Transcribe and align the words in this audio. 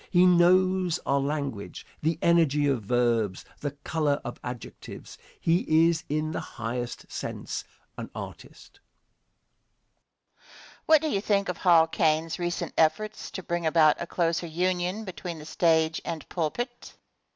He 0.09 0.25
knows 0.25 0.99
our 1.05 1.19
language, 1.19 1.85
the 2.01 2.17
energy 2.23 2.65
of 2.67 2.81
verbs, 2.81 3.45
the 3.59 3.69
color 3.69 4.19
of 4.25 4.39
adjectives. 4.43 5.15
He 5.39 5.87
is 5.89 6.05
in 6.09 6.31
the 6.31 6.39
highest 6.39 7.11
sense 7.11 7.63
an 7.99 8.09
artist. 8.15 8.79
Question. 10.87 10.87
What 10.87 11.01
do 11.03 11.07
you 11.13 11.21
think 11.21 11.49
of 11.49 11.57
Hall 11.57 11.85
Caine's 11.85 12.39
recent 12.39 12.73
efforts 12.79 13.29
to 13.29 13.43
bring 13.43 13.67
about 13.67 14.01
a 14.01 14.07
closer 14.07 14.47
union 14.47 15.05
between 15.05 15.37
the 15.37 15.45
stage 15.45 16.01
and 16.03 16.27
pulpit? 16.29 16.95